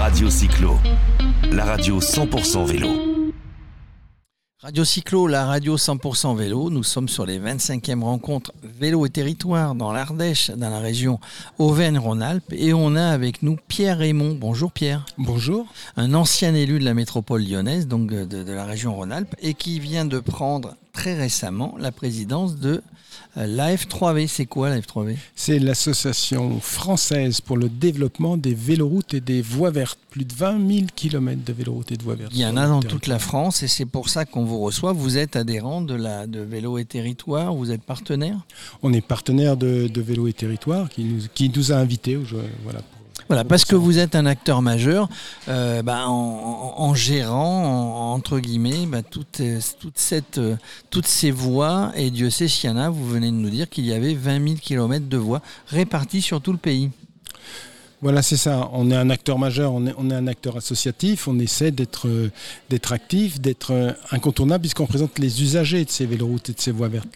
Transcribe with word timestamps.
Radio 0.00 0.30
Cyclo, 0.30 0.78
la 1.52 1.66
radio 1.66 2.00
100% 2.00 2.64
vélo. 2.64 2.88
Radio 4.60 4.82
Cyclo, 4.82 5.26
la 5.26 5.44
radio 5.44 5.76
100% 5.76 6.34
vélo. 6.38 6.70
Nous 6.70 6.82
sommes 6.82 7.06
sur 7.06 7.26
les 7.26 7.38
25e 7.38 8.00
rencontres 8.00 8.54
vélo 8.62 9.04
et 9.04 9.10
territoire 9.10 9.74
dans 9.74 9.92
l'Ardèche, 9.92 10.52
dans 10.52 10.70
la 10.70 10.78
région 10.78 11.20
Auvergne-Rhône-Alpes. 11.58 12.50
Et 12.52 12.72
on 12.72 12.96
a 12.96 13.08
avec 13.08 13.42
nous 13.42 13.58
Pierre 13.68 13.98
Raymond. 13.98 14.38
Bonjour 14.40 14.72
Pierre. 14.72 15.04
Bonjour. 15.18 15.66
Un 15.98 16.14
ancien 16.14 16.54
élu 16.54 16.78
de 16.78 16.84
la 16.86 16.94
métropole 16.94 17.42
lyonnaise, 17.44 17.86
donc 17.86 18.08
de, 18.08 18.24
de 18.24 18.52
la 18.52 18.64
région 18.64 18.94
Rhône-Alpes, 18.94 19.36
et 19.42 19.52
qui 19.52 19.80
vient 19.80 20.06
de 20.06 20.18
prendre 20.18 20.76
très 20.94 21.14
récemment 21.14 21.74
la 21.78 21.92
présidence 21.92 22.56
de 22.56 22.82
euh, 23.36 23.46
l'AF3V. 23.46 24.26
C'est 24.28 24.46
quoi 24.46 24.70
l'AF3V 24.70 25.16
C'est 25.34 25.58
l'association 25.58 26.60
française 26.60 27.40
pour 27.40 27.56
le 27.56 27.68
développement 27.68 28.36
des 28.36 28.54
véloroutes 28.54 29.14
et 29.14 29.20
des 29.20 29.42
voies 29.42 29.70
vertes. 29.70 29.98
Plus 30.10 30.24
de 30.24 30.34
20 30.34 30.68
000 30.68 30.86
km 30.96 31.44
de 31.44 31.52
véloroutes 31.52 31.92
et 31.92 31.96
de 31.96 32.02
voies 32.02 32.16
vertes. 32.16 32.32
Il 32.34 32.40
y 32.40 32.46
en 32.46 32.56
a 32.56 32.66
dans 32.66 32.82
toute 32.82 33.06
la 33.06 33.20
France 33.20 33.62
et 33.62 33.68
c'est 33.68 33.86
pour 33.86 34.08
ça 34.08 34.24
qu'on 34.24 34.44
vous 34.44 34.58
reçoit. 34.60 34.92
Vous 34.92 35.18
êtes 35.18 35.36
adhérent 35.36 35.82
de, 35.82 35.94
la, 35.94 36.26
de 36.26 36.40
Vélo 36.40 36.78
et 36.78 36.84
Territoire, 36.84 37.54
vous 37.54 37.70
êtes 37.70 37.82
partenaire? 37.82 38.38
On 38.82 38.92
est 38.92 39.00
partenaire 39.06 39.56
de, 39.56 39.86
de 39.86 40.00
Vélo 40.00 40.26
et 40.26 40.32
Territoire 40.32 40.88
qui 40.88 41.04
nous, 41.04 41.22
qui 41.32 41.48
nous 41.48 41.70
a 41.70 41.76
invités. 41.76 42.16
Voilà, 42.64 42.80
pour 42.80 42.99
voilà, 43.28 43.44
parce 43.44 43.64
que 43.64 43.76
vous 43.76 43.98
êtes 43.98 44.14
un 44.14 44.26
acteur 44.26 44.62
majeur 44.62 45.08
euh, 45.48 45.82
bah, 45.82 46.08
en, 46.08 46.94
gérant, 46.94 48.10
en, 48.10 48.14
entre 48.14 48.38
guillemets, 48.38 48.86
bah, 48.86 49.02
toute, 49.02 49.42
toute 49.78 49.98
cette, 49.98 50.38
euh, 50.38 50.56
toutes 50.90 51.06
ces 51.06 51.30
voies. 51.30 51.92
Et 51.96 52.10
Dieu 52.10 52.30
sait 52.30 52.48
s'il 52.48 52.70
y 52.70 52.72
en 52.72 52.76
a, 52.76 52.88
vous 52.88 53.06
venez 53.06 53.28
de 53.28 53.36
nous 53.36 53.50
dire 53.50 53.68
qu'il 53.68 53.86
y 53.86 53.92
avait 53.92 54.14
20 54.14 54.48
000 54.48 54.54
km 54.60 55.08
de 55.08 55.16
voies 55.16 55.42
réparties 55.66 56.22
sur 56.22 56.40
tout 56.40 56.52
le 56.52 56.58
pays. 56.58 56.90
Voilà, 58.02 58.22
c'est 58.22 58.38
ça. 58.38 58.70
On 58.72 58.90
est 58.90 58.96
un 58.96 59.10
acteur 59.10 59.38
majeur, 59.38 59.74
on 59.74 59.86
est, 59.86 59.94
on 59.98 60.10
est 60.10 60.14
un 60.14 60.26
acteur 60.26 60.56
associatif, 60.56 61.28
on 61.28 61.38
essaie 61.38 61.70
d'être 61.70 62.08
d'être 62.70 62.92
actif, 62.92 63.42
d'être 63.42 63.94
incontournable, 64.10 64.62
puisqu'on 64.62 64.84
représente 64.84 65.18
les 65.18 65.42
usagers 65.42 65.84
de 65.84 65.90
ces 65.90 66.06
véloroutes 66.06 66.48
et 66.48 66.54
de 66.54 66.60
ces 66.60 66.70
voies 66.72 66.88
vertes. 66.88 67.08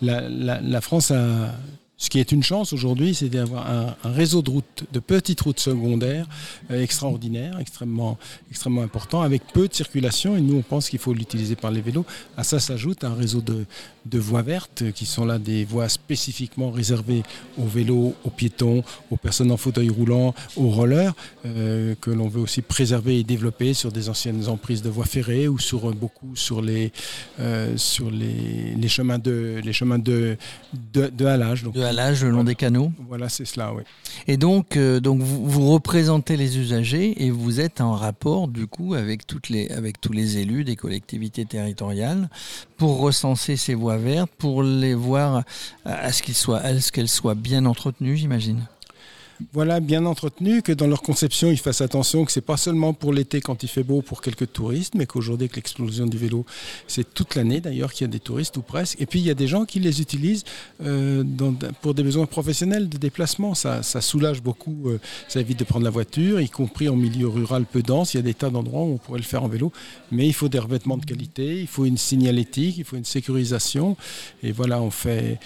La 0.00 0.80
France 0.80 1.10
a 1.10 1.52
ce 2.00 2.08
qui 2.08 2.18
est 2.18 2.32
une 2.32 2.42
chance 2.42 2.72
aujourd'hui, 2.72 3.14
c'est 3.14 3.28
d'avoir 3.28 3.70
un, 3.70 3.94
un, 4.04 4.10
réseau 4.10 4.40
de 4.40 4.48
routes, 4.48 4.84
de 4.90 5.00
petites 5.00 5.42
routes 5.42 5.60
secondaires 5.60 6.26
euh, 6.70 6.82
extraordinaires, 6.82 7.58
extrêmement, 7.60 8.16
extrêmement 8.50 8.80
important, 8.80 9.20
avec 9.20 9.42
peu 9.52 9.68
de 9.68 9.74
circulation. 9.74 10.34
Et 10.34 10.40
nous, 10.40 10.56
on 10.56 10.62
pense 10.62 10.88
qu'il 10.88 10.98
faut 10.98 11.12
l'utiliser 11.12 11.56
par 11.56 11.70
les 11.70 11.82
vélos. 11.82 12.06
À 12.38 12.42
ça 12.42 12.58
s'ajoute 12.58 13.04
un 13.04 13.12
réseau 13.14 13.42
de, 13.42 13.66
de 14.06 14.18
voies 14.18 14.40
vertes, 14.40 14.90
qui 14.92 15.04
sont 15.04 15.26
là 15.26 15.38
des 15.38 15.66
voies 15.66 15.90
spécifiquement 15.90 16.70
réservées 16.70 17.22
aux 17.58 17.66
vélos, 17.66 18.14
aux 18.24 18.30
piétons, 18.30 18.82
aux 19.10 19.18
personnes 19.18 19.52
en 19.52 19.58
fauteuil 19.58 19.90
roulant, 19.90 20.34
aux 20.56 20.70
rollers, 20.70 21.12
euh, 21.44 21.94
que 22.00 22.10
l'on 22.10 22.28
veut 22.28 22.40
aussi 22.40 22.62
préserver 22.62 23.18
et 23.18 23.24
développer 23.24 23.74
sur 23.74 23.92
des 23.92 24.08
anciennes 24.08 24.48
emprises 24.48 24.80
de 24.80 24.88
voies 24.88 25.04
ferrées 25.04 25.48
ou 25.48 25.58
sur 25.58 25.94
beaucoup 25.94 26.34
sur 26.34 26.62
les, 26.62 26.92
euh, 27.40 27.76
sur 27.76 28.10
les, 28.10 28.74
les, 28.74 28.88
chemins 28.88 29.18
de, 29.18 29.60
les 29.62 29.72
chemins 29.74 29.98
de, 29.98 30.38
de, 30.94 31.08
de 31.08 31.26
halage. 31.26 31.64
Le 31.92 32.30
long 32.30 32.44
des 32.44 32.54
canaux. 32.54 32.92
Voilà, 33.08 33.28
c'est 33.28 33.44
cela, 33.44 33.72
oui. 33.74 33.82
Et 34.26 34.36
donc, 34.36 34.76
euh, 34.76 35.00
donc 35.00 35.20
vous, 35.20 35.46
vous, 35.46 35.70
représentez 35.70 36.36
les 36.36 36.58
usagers 36.58 37.24
et 37.24 37.30
vous 37.30 37.60
êtes 37.60 37.80
en 37.80 37.92
rapport 37.92 38.48
du 38.48 38.66
coup 38.66 38.94
avec, 38.94 39.26
toutes 39.26 39.48
les, 39.48 39.68
avec 39.70 40.00
tous 40.00 40.12
les 40.12 40.38
élus 40.38 40.64
des 40.64 40.76
collectivités 40.76 41.44
territoriales 41.44 42.28
pour 42.76 43.00
recenser 43.00 43.56
ces 43.56 43.74
voies 43.74 43.96
vertes, 43.96 44.30
pour 44.38 44.62
les 44.62 44.94
voir 44.94 45.44
à 45.84 46.12
ce 46.12 46.22
qu'elles 46.22 46.34
soient, 46.34 46.62
qu'elles 46.92 47.08
soient 47.08 47.34
bien 47.34 47.66
entretenues, 47.66 48.16
j'imagine 48.16 48.66
voilà, 49.52 49.80
bien 49.80 50.06
entretenu, 50.06 50.62
que 50.62 50.72
dans 50.72 50.86
leur 50.86 51.02
conception, 51.02 51.50
ils 51.50 51.58
fassent 51.58 51.80
attention 51.80 52.24
que 52.24 52.32
c'est 52.32 52.40
pas 52.40 52.56
seulement 52.56 52.92
pour 52.92 53.12
l'été 53.12 53.40
quand 53.40 53.62
il 53.62 53.68
fait 53.68 53.82
beau 53.82 54.02
pour 54.02 54.22
quelques 54.22 54.52
touristes, 54.52 54.94
mais 54.94 55.06
qu'aujourd'hui, 55.06 55.44
avec 55.44 55.56
l'explosion 55.56 56.06
du 56.06 56.18
vélo, 56.18 56.44
c'est 56.86 57.14
toute 57.14 57.34
l'année 57.34 57.60
d'ailleurs 57.60 57.92
qu'il 57.92 58.06
y 58.06 58.08
a 58.08 58.12
des 58.12 58.20
touristes 58.20 58.56
ou 58.56 58.62
presque. 58.62 59.00
Et 59.00 59.06
puis 59.06 59.20
il 59.20 59.26
y 59.26 59.30
a 59.30 59.34
des 59.34 59.46
gens 59.46 59.64
qui 59.64 59.80
les 59.80 60.00
utilisent 60.00 60.44
euh, 60.82 61.24
pour 61.80 61.94
des 61.94 62.02
besoins 62.02 62.26
professionnels 62.26 62.88
de 62.88 62.98
déplacement. 62.98 63.54
Ça, 63.54 63.82
ça 63.82 64.00
soulage 64.00 64.42
beaucoup, 64.42 64.88
euh, 64.88 64.98
ça 65.28 65.40
évite 65.40 65.58
de 65.58 65.64
prendre 65.64 65.84
la 65.84 65.90
voiture, 65.90 66.40
y 66.40 66.48
compris 66.48 66.88
en 66.88 66.96
milieu 66.96 67.28
rural 67.28 67.64
peu 67.64 67.82
dense. 67.82 68.14
Il 68.14 68.18
y 68.18 68.20
a 68.20 68.24
des 68.24 68.34
tas 68.34 68.50
d'endroits 68.50 68.82
où 68.82 68.94
on 68.94 68.98
pourrait 68.98 69.18
le 69.18 69.24
faire 69.24 69.42
en 69.42 69.48
vélo, 69.48 69.72
mais 70.10 70.26
il 70.26 70.34
faut 70.34 70.48
des 70.48 70.58
revêtements 70.58 70.96
de 70.96 71.04
qualité, 71.04 71.60
il 71.60 71.66
faut 71.66 71.84
une 71.84 71.98
signalétique, 71.98 72.76
il 72.78 72.84
faut 72.84 72.96
une 72.96 73.04
sécurisation. 73.04 73.96
Et 74.42 74.52
voilà, 74.52 74.80
on 74.80 74.90
fait 74.90 75.38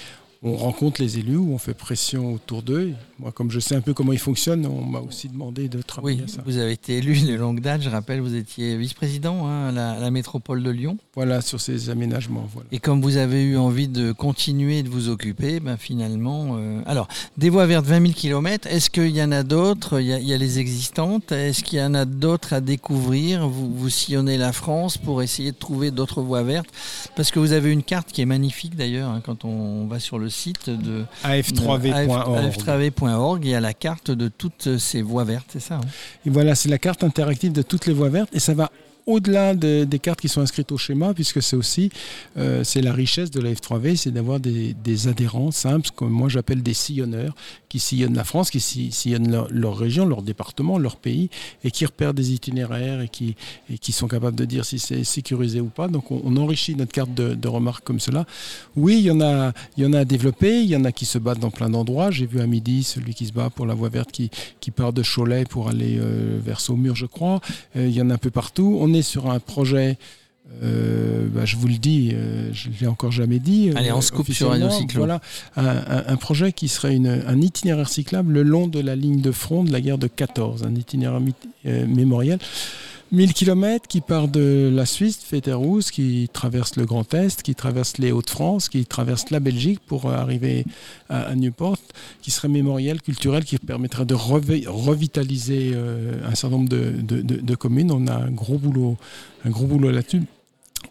on 0.45 0.57
rencontre 0.57 1.01
les 1.01 1.19
élus, 1.19 1.39
où 1.39 1.55
on 1.55 1.59
fait 1.59 1.73
pression 1.73 2.35
autour 2.35 2.63
d'eux. 2.63 2.93
Moi, 3.19 3.33
comme 3.33 3.51
je 3.51 3.59
sais 3.61 3.75
un 3.75 3.81
peu 3.81 3.95
comment 3.95 4.13
ils 4.13 4.19
fonctionnent, 4.19 4.67
on 4.67 4.85
m'a 4.85 5.01
aussi 5.01 5.29
demandé 5.31 5.69
de 5.69 5.81
travailler 5.81 6.19
oui, 6.19 6.25
à 6.25 6.29
ça. 6.29 6.43
Vous 6.45 6.59
avez 6.59 6.73
été 6.73 6.99
élu 6.99 7.19
de 7.19 7.35
longue 7.35 7.61
date, 7.61 7.81
je 7.81 7.89
rappelle, 7.89 8.21
vous 8.21 8.35
étiez 8.35 8.77
vice-président 8.77 9.47
hein, 9.47 9.69
à, 9.69 9.73
la, 9.73 9.91
à, 9.93 10.01
la, 10.01 10.11
métropole 10.11 10.63
de 10.63 10.69
Lyon. 10.69 10.99
Voilà, 11.15 11.41
sur 11.41 11.61
ces 11.61 11.89
aménagements. 11.89 12.47
Voilà. 12.53 12.69
Et 12.73 12.79
comme 12.79 13.01
vous 13.01 13.17
avez 13.17 13.43
eu 13.43 13.57
envie 13.57 13.89
de 13.89 14.13
continuer 14.13 14.83
de 14.83 14.91
vous 14.91 15.09
occuper, 15.09 15.61
ben 15.61 15.79
finalement... 15.79 16.57
Euh... 16.59 16.83
Alors, 16.85 17.09
des 17.39 17.49
voies 17.49 17.65
vertes 17.65 17.87
20 17.87 18.03
000 18.03 18.13
km, 18.13 18.69
est-ce 18.69 18.91
qu'il 18.91 19.17
y 19.17 19.23
en 19.23 19.33
a 19.33 19.43
d'autres? 19.45 19.99
Il, 19.99 20.09
il, 20.09 20.29
y 20.29 20.35
a 20.35 20.39
les 20.39 20.59
existantes. 20.59 21.33
Est-ce 21.33 21.65
qu'il 21.65 21.79
y 21.79 21.83
en 21.83 21.95
a 21.95 22.05
d'autres 22.05 22.53
à 22.53 22.61
découvrir? 22.61 23.49
Vous, 23.49 23.75
vous 23.75 23.89
sillonnez 23.89 24.37
la 24.37 24.53
France 24.53 24.99
pour 24.99 25.23
essayer 25.23 25.53
de 25.53 25.57
trouver 25.57 25.91
d'autres 25.91 26.21
voies 26.21 26.43
vertes 26.43 26.69
Parce 27.17 27.31
que 27.31 27.39
vous 27.39 27.53
avez 27.53 27.73
une 27.73 27.83
carte 27.83 28.13
qui 28.13 28.21
est 28.21 28.27
magnifique 28.27 28.77
d'ailleurs, 28.77 29.09
hein, 29.09 29.23
quand 29.25 29.47
on 29.47 29.87
va 29.87 30.01
sur 30.01 30.19
le 30.19 30.29
site 30.35 30.77
de 30.77 31.07
af3v.org. 31.25 32.39
af3v.org, 32.51 33.45
il 33.45 33.51
y 33.51 33.55
a 33.55 33.61
la 33.61 33.73
carte 33.73 34.11
de 34.11 34.29
toutes 34.29 34.79
ces 34.79 35.03
voies 35.03 35.25
vertes, 35.25 35.51
c'est 35.53 35.61
ça 35.61 35.77
hein? 35.77 35.81
Et 36.27 36.31
voilà, 36.31 36.55
c'est 36.55 36.69
la 36.69 36.79
carte 36.79 37.05
interactive 37.05 37.53
de 37.53 37.63
toutes 37.63 37.87
les 37.87 37.95
voies 37.95 38.11
vertes 38.11 38.35
et 38.35 38.41
ça 38.41 38.55
va 38.55 38.71
au-delà 39.07 39.55
de, 39.55 39.85
des 39.85 39.99
cartes 39.99 40.21
qui 40.21 40.29
sont 40.29 40.41
inscrites 40.41 40.73
au 40.73 40.79
schéma, 40.79 41.15
puisque 41.15 41.43
c'est 41.43 41.57
aussi 41.57 41.91
euh, 42.39 42.65
c'est 42.65 42.81
la 42.81 42.93
richesse 42.93 43.31
de 43.31 43.41
la 43.41 43.53
F3V, 43.53 43.97
c'est 43.97 44.11
d'avoir 44.11 44.41
des, 44.41 44.75
adhérents 45.09 45.51
simples, 45.51 45.91
comme 45.95 46.11
moi 46.11 46.29
j'appelle 46.29 46.63
des 46.63 46.75
sillonneurs, 46.75 47.35
qui 47.69 47.81
sillonnent 47.81 48.15
la 48.15 48.25
France, 48.25 48.51
qui 48.51 48.61
sillonnent 48.61 49.47
leur, 49.51 49.77
région, 49.77 50.07
leur 50.07 50.23
département, 50.23 50.79
leur 50.79 50.97
pays, 50.97 51.29
et 51.65 51.71
qui 51.71 51.85
repèrent 51.85 52.15
des 52.15 52.33
itinéraires 52.33 53.01
et 53.01 53.09
qui, 53.09 53.35
et 53.69 53.79
qui 53.79 53.93
sont 53.93 54.09
capables 54.09 54.37
de 54.37 54.45
dire 54.45 54.65
si 54.65 54.79
c'est 54.79 55.05
sécurisé 55.05 55.61
ou 55.61 55.67
pas. 55.67 55.89
Donc 55.89 56.11
on, 56.11 56.35
enrichit 56.37 56.75
notre 56.75 56.93
carte 56.93 57.13
de, 57.15 57.49
remarques 57.49 57.85
comme 57.85 58.01
cela. 58.01 58.27
Oui, 58.77 58.97
il 58.99 59.05
y, 59.05 59.11
en 59.11 59.21
a, 59.21 59.53
il 59.77 59.85
y 59.85 59.87
en 59.87 59.93
a 59.93 60.01
à 60.01 60.05
développer, 60.05 60.63
il 60.63 60.69
y 60.69 60.77
en 60.77 60.85
a 60.85 60.93
qui 60.93 61.05
se 61.05 61.19
battent 61.19 61.41
dans 61.41 61.51
plein 61.51 61.71
d'endroits. 61.71 62.11
J'ai 62.11 62.27
vu 62.27 62.41
à 62.41 62.47
midi 62.47 62.83
celui 62.83 63.15
qui 63.15 63.27
se 63.27 63.33
bat 63.33 63.51
pour 63.51 63.67
la 63.67 63.75
voie 63.75 63.89
verte 63.89 64.11
qui, 64.11 64.31
qui 64.61 64.71
part 64.71 64.93
de 64.93 65.03
Cholet 65.03 65.45
pour 65.45 65.69
aller 65.69 65.99
euh, 65.99 66.39
vers 66.43 66.61
Saumur, 66.61 66.97
je 66.97 67.07
crois. 67.07 67.41
Euh, 67.77 67.87
il 67.87 67.95
y 67.95 68.01
en 68.01 68.11
a 68.11 68.15
un 68.15 68.19
peu 68.19 68.31
partout. 68.31 68.79
Sur 69.03 69.31
un 69.31 69.41
projet. 69.41 69.99
Euh, 70.63 71.27
bah, 71.33 71.45
je 71.45 71.57
vous 71.57 71.67
le 71.67 71.79
dis, 71.79 72.11
euh, 72.13 72.51
je 72.53 72.69
ne 72.69 72.75
l'ai 72.81 72.87
encore 72.87 73.11
jamais 73.11 73.39
dit. 73.39 73.71
Allez, 73.75 73.93
on 73.93 74.01
se 74.01 74.13
coupe 74.13 74.31
sur 74.31 74.51
Radio 74.51 74.71
Cyclo. 74.71 74.99
Voilà, 74.99 75.21
un, 75.57 75.67
un, 75.67 76.05
un, 76.07 76.17
projet 76.17 76.53
qui 76.53 76.69
serait 76.69 76.95
une, 76.95 77.23
un 77.27 77.41
itinéraire 77.41 77.89
cyclable 77.89 78.33
le 78.33 78.43
long 78.43 78.69
de 78.69 78.79
la 78.79 78.95
ligne 78.95 79.21
de 79.21 79.33
front 79.33 79.65
de 79.65 79.73
la 79.73 79.81
guerre 79.81 79.99
de 79.99 80.07
14, 80.07 80.65
un 80.65 80.75
itinéraire 80.75 81.21
euh, 81.67 81.87
mémoriel. 81.87 82.39
1000 83.15 83.33
km 83.33 83.87
qui 83.87 84.01
part 84.01 84.27
de 84.27 84.71
la 84.75 84.87
Suisse, 84.87 85.19
Féterousse, 85.19 85.91
qui 85.91 86.29
traverse 86.33 86.77
le 86.77 86.85
Grand 86.85 87.15
Est, 87.15 87.43
qui 87.43 87.55
traverse 87.55 87.99
les 87.99 88.11
Hauts-de-France, 88.11 88.69
qui 88.69 88.85
traverse 88.87 89.31
la 89.31 89.41
Belgique 89.41 89.81
pour 89.87 90.11
arriver 90.11 90.65
à, 91.09 91.35
Newport, 91.37 91.79
qui 92.23 92.33
serait 92.33 92.49
mémoriel, 92.49 93.01
culturel, 93.01 93.45
qui 93.45 93.57
permettrait 93.59 94.05
de 94.05 94.15
revitaliser 94.15 95.71
euh, 95.75 96.15
un 96.27 96.35
certain 96.35 96.57
nombre 96.57 96.69
de, 96.69 96.93
de, 97.01 97.55
communes. 97.55 97.93
On 97.93 98.07
a 98.09 98.17
un 98.17 98.31
gros 98.31 98.59
boulot, 98.59 98.97
un 99.45 99.51
gros 99.51 99.67
boulot 99.67 99.91
là-dessus 99.91 100.23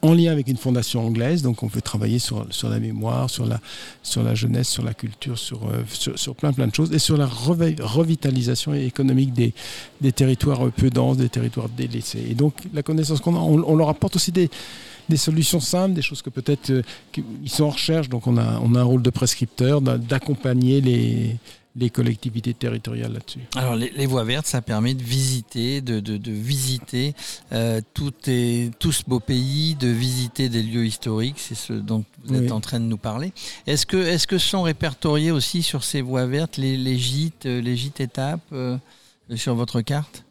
en 0.04 0.14
lien 0.14 0.32
avec 0.34 0.50
une 0.50 0.58
fondation 0.58 1.08
anglaise, 1.08 1.42
donc 1.42 1.64
on 1.64 1.70
peut 1.70 1.82
travailler 1.82 2.20
sur, 2.20 2.46
sur 2.50 2.68
la 2.70 2.80
mémoire, 2.80 3.30
sur 3.30 3.46
la, 3.46 3.62
sur 4.04 4.22
la 4.22 4.36
jeunesse, 4.36 4.68
sur 4.68 4.84
la 4.84 4.94
culture, 4.94 5.40
sur, 5.40 5.62
euh, 5.64 5.84
sur, 6.16 6.36
plein 6.36 6.52
plein 6.52 6.68
de 6.68 6.76
choses, 6.76 6.92
et 6.92 7.00
sur 7.00 7.16
la 7.16 7.26
revitalisation 7.26 8.74
économique 8.74 9.34
des, 9.34 9.54
des 10.02 10.12
territoires 10.12 10.70
peu 10.72 10.90
denses, 10.90 11.18
des 11.18 11.30
territoires 11.30 11.70
délaissés. 11.70 12.24
Et 12.30 12.36
donc 12.36 12.54
la 12.74 12.84
connaissance 12.84 13.22
qu'on 13.22 13.36
a, 13.36 13.40
on, 13.40 13.64
on, 13.66 13.76
leur 13.78 13.88
apporte 13.88 14.18
aussi 14.18 14.34
des, 14.34 14.50
des 15.08 15.18
solutions 15.18 15.62
simples, 15.62 15.94
des 15.94 16.02
choses 16.02 16.22
que 16.22 16.30
peut-être 16.30 16.70
euh, 16.70 16.82
ils 17.42 17.50
sont 17.50 17.64
en 17.64 17.70
recherche, 17.70 18.10
donc 18.10 18.28
on 18.28 18.38
a, 18.38 18.60
on 18.62 18.76
a 18.76 18.82
un 18.82 18.84
rôle 18.84 19.02
de 19.02 19.10
prescripteur, 19.10 19.80
d'accompagner 19.82 20.82
les 20.82 21.38
les 21.76 21.90
collectivités 21.90 22.54
territoriales 22.54 23.14
là-dessus. 23.14 23.40
Alors 23.56 23.76
les, 23.76 23.90
les, 23.90 24.06
voies 24.06 24.24
vertes, 24.24 24.46
ça 24.46 24.62
permet 24.62 24.94
de 24.94 25.02
visiter, 25.02 25.82
de, 25.82 26.00
de, 26.00 26.18
de 26.18 26.32
visiter 26.32 27.16
euh, 27.52 27.82
tout, 27.94 28.14
est, 28.28 28.72
tout 28.78 28.92
ce 28.92 29.04
beau 29.08 29.20
pays, 29.20 29.76
de 29.76 29.88
visiter 29.88 30.50
des 30.50 30.62
lieux 30.62 30.86
historiques, 30.86 31.40
c'est 31.40 31.56
ce 31.56 31.74
dont 31.74 32.04
vous 32.26 32.36
êtes 32.36 32.42
oui. 32.42 32.52
en 32.52 32.62
train 32.62 32.80
de 32.80 32.86
nous 32.86 32.98
parler. 32.98 33.34
Est-ce 33.66 33.86
que, 33.86 33.98
est 33.98 34.26
que 34.26 34.38
sont 34.38 34.62
répertoriés 34.62 35.32
aussi 35.32 35.64
sur 35.64 35.84
ces 35.84 36.02
voies 36.02 36.28
vertes 36.28 36.58
les, 36.58 36.78
les 36.78 36.98
gîtes, 36.98 37.46
les 37.46 37.76
gîtes 37.76 38.00
étapes 38.00 38.42
euh, 38.54 38.78
sur 39.36 39.56
votre 39.56 39.82
carte? 39.82 40.24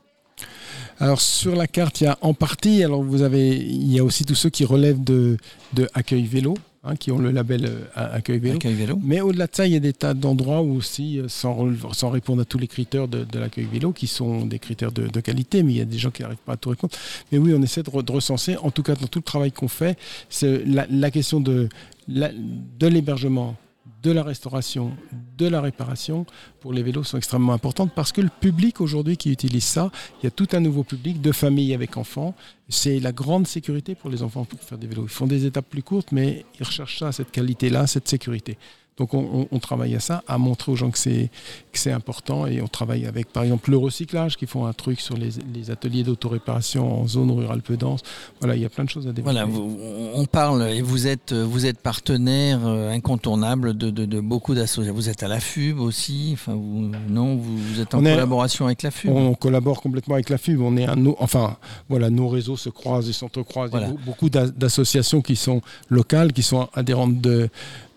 Alors 1.01 1.21
sur 1.21 1.57
la 1.57 1.67
carte, 1.67 2.01
il 2.01 2.05
y 2.05 2.07
a 2.07 2.17
en 2.21 2.35
partie, 2.35 2.85
alors 2.85 3.03
vous 3.03 3.23
avez, 3.23 3.57
il 3.57 3.93
y 3.93 3.99
a 3.99 4.05
aussi 4.05 4.25
tous 4.25 4.37
ceux 4.37 4.51
qui 4.51 4.65
relèvent 4.65 5.03
de, 5.03 5.37
de 5.73 5.89
accueil 5.95 6.27
vélo, 6.27 6.55
hein, 6.85 6.97
qui 6.97 7.11
ont 7.11 7.19
le 7.19 7.31
label 7.31 7.67
euh, 7.67 7.85
accueil 7.95 8.39
vélo. 8.39 8.57
Accueil 8.57 8.75
vélo. 8.75 8.99
Mais 9.03 9.21
au-delà 9.21 9.47
de 9.47 9.55
ça, 9.55 9.67
il 9.67 9.73
y 9.73 9.77
a 9.77 9.81
des 9.81 9.93
tas 9.93 10.15
d'endroits 10.15 10.63
où 10.63 10.77
aussi, 10.77 11.19
euh, 11.19 11.29
sans, 11.29 11.69
sans, 11.93 12.11
répondre 12.11 12.43
à 12.43 12.45
tous 12.45 12.59
les 12.59 12.69
critères 12.69 13.09
de, 13.09 13.25
de 13.25 13.39
l'accueil 13.39 13.67
vélo, 13.71 13.93
qui 13.93 14.07
sont 14.07 14.47
des 14.47 14.59
critères 14.59 14.93
de, 14.93 15.09
de, 15.09 15.21
qualité, 15.21 15.63
mais 15.63 15.73
il 15.73 15.79
y 15.79 15.83
a 15.83 15.87
des 15.87 15.99
gens 15.99 16.11
qui 16.11 16.23
n'arrivent 16.23 16.39
pas 16.45 16.55
à 16.55 16.57
tout 16.57 16.71
répondre. 16.71 16.93
Mais 17.31 17.39
oui, 17.39 17.55
on 17.57 17.63
essaie 17.63 17.83
de, 17.83 18.03
de 18.03 18.13
recenser, 18.13 18.57
en 18.57 18.71
tout 18.71 18.83
cas 18.83 18.95
dans 18.95 19.07
tout 19.07 19.19
le 19.21 19.25
travail 19.25 19.53
qu'on 19.53 19.69
fait, 19.69 19.99
c'est 20.29 20.65
la, 20.65 20.87
la, 20.91 21.11
question 21.11 21.41
de, 21.41 21.69
de 22.09 22.87
l'hébergement 22.87 23.57
de 24.03 24.11
la 24.11 24.23
restauration, 24.23 24.97
de 25.39 25.47
la 25.47 25.61
réparation 25.61 26.27
pour 26.61 26.73
les 26.73 26.83
vélos 26.83 27.05
sont 27.05 27.19
extrêmement 27.19 27.53
importantes 27.53 27.93
parce 27.95 28.13
que 28.13 28.21
le 28.21 28.29
public 28.29 28.81
aujourd'hui 28.81 29.17
qui 29.17 29.31
utilise 29.31 29.65
ça, 29.65 29.91
il 30.21 30.25
y 30.25 30.27
a 30.27 30.31
tout 30.31 30.49
un 30.53 30.61
nouveau 30.61 30.85
public 30.85 31.21
de 31.21 31.33
familles 31.33 31.75
avec 31.75 31.97
enfants. 31.97 32.35
C'est 32.69 33.01
la 33.01 33.13
grande 33.13 33.47
sécurité 33.47 33.95
pour 33.95 34.11
les 34.11 34.23
enfants 34.23 34.45
pour 34.45 34.61
faire 34.61 34.79
des 34.79 34.87
vélos. 34.87 35.05
Ils 35.05 35.09
font 35.09 35.27
des 35.27 35.47
étapes 35.47 35.69
plus 35.69 35.83
courtes, 35.83 36.13
mais 36.13 36.45
ils 36.59 36.65
recherchent 36.65 36.99
ça, 36.99 37.13
cette 37.13 37.31
qualité-là, 37.31 37.87
cette 37.87 38.09
sécurité. 38.09 38.57
Donc 38.99 39.15
on, 39.15 39.49
on, 39.51 39.59
travaille 39.59 39.95
à 39.95 40.01
ça, 40.01 40.23
à 40.29 40.37
montrer 40.37 40.71
aux 40.71 40.77
gens 40.77 40.91
que 40.91 40.99
c'est 40.99 41.31
que 41.73 41.79
c'est 41.79 41.93
important 41.93 42.47
et 42.47 42.61
on 42.61 42.69
travaille 42.69 43.07
avec 43.07 43.33
par 43.33 43.43
exemple 43.43 43.71
le 43.71 43.79
recyclage 43.79 44.37
qui 44.37 44.47
font 44.47 44.67
un 44.67 44.75
truc 44.75 45.01
sur 45.01 45.17
les, 45.17 45.31
les 45.55 45.71
ateliers 45.71 46.03
d'autoréparation 46.03 47.01
en 47.01 47.09
zone 47.09 47.31
rurale 47.31 47.63
peu 47.63 47.79
dense. 47.79 48.03
Voilà, 48.41 48.55
il 48.55 48.61
y 48.61 48.67
a 48.67 48.69
plein 48.69 48.85
de 48.85 48.91
choses 48.91 49.09
à 49.09 49.13
développer. 49.13 49.33
Voilà, 49.33 49.47
vous, 49.47 49.79
on 50.15 50.27
parle 50.27 50.69
et 50.69 50.83
vous 50.83 51.07
êtes 51.07 51.33
vous 51.33 51.65
êtes 51.65 51.79
partenaire 51.79 52.61
euh, 52.67 52.91
incontournable 52.91 53.77
de, 53.77 53.89
de, 53.89 54.05
de 54.05 54.21
beaucoup 54.21 54.55
d'associations. 54.55 54.95
Vous 54.95 55.09
êtes 55.09 55.23
à 55.23 55.29
la 55.29 55.41
FUB 55.41 55.81
aussi, 55.81 56.31
enfin 56.35 56.53
vous, 56.55 56.91
non, 57.09 57.37
vous, 57.37 57.57
vous 57.57 57.81
êtes 57.81 57.95
en 57.95 58.01
on 58.01 58.03
collaboration 58.03 58.67
avec 58.67 58.83
la 58.83 58.91
FUB. 58.91 59.11
On, 59.11 59.35
collabore 59.35 59.81
complètement 59.81 60.15
avec 60.15 60.29
la 60.29 60.37
FUB. 60.37 60.61
On 60.61 60.77
est 60.77 60.85
un 60.85 61.07
enfin 61.19 61.57
voilà, 61.89 62.11
nos 62.11 62.29
réseaux 62.29 62.59
se 62.59 62.69
croisent 62.69 63.09
et 63.09 63.15
s'entrecroisent. 63.15 63.71
Voilà. 63.71 63.87
Il 63.87 63.95
y 63.95 63.97
a 63.97 64.05
beaucoup 64.05 64.29
d'associations 64.29 65.23
qui 65.23 65.37
sont 65.37 65.63
locales, 65.89 66.35
qui 66.35 66.43
sont 66.43 66.69
adhérentes 66.75 67.21
de 67.21 67.49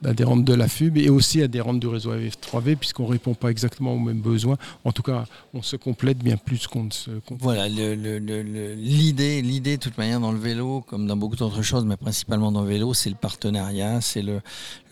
adhérentes 0.06 0.46
de 0.46 0.54
la 0.54 0.68
FUB 0.68 0.85
et 0.96 1.10
aussi 1.10 1.42
adhérentes 1.42 1.80
du 1.80 1.88
réseau 1.88 2.14
AF3V 2.14 2.76
puisqu'on 2.76 3.06
ne 3.06 3.12
répond 3.12 3.34
pas 3.34 3.50
exactement 3.50 3.94
aux 3.94 4.00
mêmes 4.00 4.22
besoins. 4.22 4.58
En 4.84 4.92
tout 4.92 5.04
cas, 5.04 5.26
on 5.54 5.62
se 5.62 5.76
complète 5.76 6.18
bien 6.20 6.38
plus 6.38 6.68
qu'on 6.68 6.84
ne 6.84 6.92
se 6.92 7.12
complète. 7.12 7.42
Voilà, 7.42 7.68
l'idée, 7.68 9.42
l'idée 9.42 9.78
de 9.78 9.82
toute 9.82 9.98
manière 9.98 10.20
dans 10.20 10.32
le 10.32 10.40
vélo, 10.40 10.82
comme 10.82 11.08
dans 11.08 11.18
beaucoup 11.18 11.36
d'autres 11.36 11.62
choses, 11.62 11.86
mais 11.86 11.98
principalement 11.98 12.52
dans 12.52 12.62
le 12.62 12.70
vélo, 12.70 12.94
c'est 12.94 13.10
le 13.10 13.16
partenariat, 13.16 14.02
c'est 14.02 14.22
le, 14.22 14.42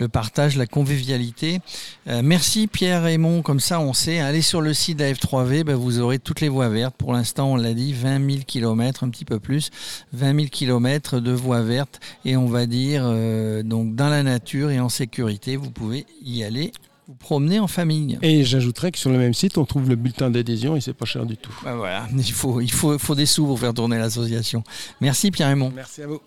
partage, 0.07 0.57
la 0.57 0.67
convivialité. 0.67 1.59
Euh, 2.07 2.21
merci 2.23 2.67
Pierre 2.67 3.03
Raymond, 3.03 3.41
comme 3.41 3.59
ça 3.59 3.79
on 3.79 3.93
sait, 3.93 4.19
allez 4.19 4.41
sur 4.41 4.61
le 4.61 4.73
site 4.73 4.99
AF3V, 4.99 5.63
ben, 5.63 5.75
vous 5.75 5.99
aurez 5.99 6.19
toutes 6.19 6.41
les 6.41 6.49
voies 6.49 6.69
vertes. 6.69 6.95
Pour 6.95 7.13
l'instant, 7.13 7.53
on 7.53 7.55
l'a 7.55 7.73
dit, 7.73 7.93
20 7.93 8.29
000 8.29 8.43
km, 8.45 9.03
un 9.03 9.09
petit 9.09 9.25
peu 9.25 9.39
plus, 9.39 9.69
20 10.13 10.35
000 10.35 10.47
km 10.51 11.19
de 11.19 11.31
voies 11.31 11.61
vertes 11.61 11.99
et 12.25 12.37
on 12.37 12.47
va 12.47 12.65
dire 12.65 13.03
euh, 13.05 13.63
donc 13.63 13.95
dans 13.95 14.09
la 14.09 14.23
nature 14.23 14.69
et 14.69 14.79
en 14.79 14.89
sécurité, 14.89 15.55
vous 15.55 15.71
pouvez 15.71 15.82
y 16.21 16.43
aller 16.43 16.71
vous 17.07 17.15
promener 17.15 17.59
en 17.59 17.67
famille. 17.67 18.17
Et 18.21 18.43
j'ajouterais 18.43 18.91
que 18.91 18.97
sur 18.97 19.09
le 19.09 19.17
même 19.17 19.33
site, 19.33 19.57
on 19.57 19.65
trouve 19.65 19.89
le 19.89 19.95
bulletin 19.95 20.29
d'adhésion 20.29 20.75
et 20.75 20.81
c'est 20.81 20.93
pas 20.93 21.05
cher 21.05 21.25
du 21.25 21.37
tout. 21.37 21.53
Ben 21.63 21.75
voilà, 21.75 22.07
il 22.17 22.31
faut, 22.31 22.61
il, 22.61 22.71
faut, 22.71 22.93
il 22.93 22.99
faut 22.99 23.15
des 23.15 23.25
sous 23.25 23.45
pour 23.45 23.59
faire 23.59 23.73
tourner 23.73 23.97
l'association. 23.97 24.63
Merci 25.01 25.31
Pierre 25.31 25.49
Raymond. 25.49 25.71
Merci 25.75 26.03
à 26.03 26.07
vous. 26.07 26.21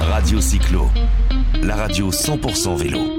Radio 0.00 0.40
Cyclo, 0.40 0.88
la 1.62 1.76
radio 1.76 2.10
100% 2.10 2.76
vélo. 2.76 3.15